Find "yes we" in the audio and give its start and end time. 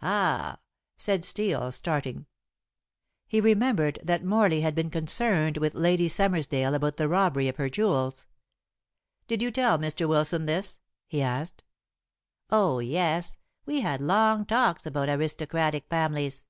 12.80-13.82